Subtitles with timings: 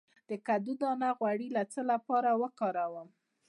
[0.29, 3.09] د کدو دانه غوړي د څه لپاره وکاروم؟